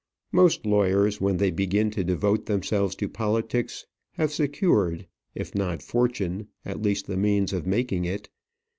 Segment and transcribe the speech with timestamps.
[0.31, 6.47] Most lawyers when they begin to devote themselves to politics have secured, if not fortune,
[6.65, 8.27] at least the means of making it.